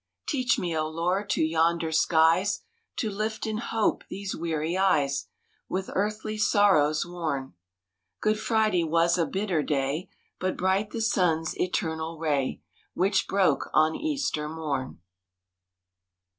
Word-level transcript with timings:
Teach 0.25 0.57
me, 0.57 0.75
O 0.75 0.89
Lord, 0.89 1.29
to 1.29 1.43
yonder 1.43 1.91
skies 1.91 2.61
To 2.95 3.11
lift 3.11 3.45
in 3.45 3.57
hope 3.59 4.03
these 4.09 4.35
weary 4.35 4.75
eyes 4.75 5.27
With 5.69 5.91
earthly 5.93 6.39
sorrows 6.39 7.05
worn. 7.05 7.53
Good 8.19 8.39
Friday 8.39 8.83
was 8.83 9.19
a 9.19 9.27
bitter 9.27 9.61
day, 9.61 10.09
But 10.39 10.57
bright 10.57 10.89
the 10.89 11.01
sun's 11.01 11.55
eternal 11.59 12.17
ray 12.17 12.63
Which 12.95 13.27
broke 13.27 13.69
on 13.75 13.95
Easter 13.95 14.49
morn. 14.49 14.97